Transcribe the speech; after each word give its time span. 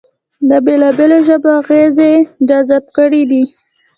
د 0.49 0.51
بېلابېلو 0.65 1.17
ژبو 1.27 1.49
اغېزې 1.59 2.11
جذب 2.49 2.83
کړې 2.97 3.23
دي 3.31 3.43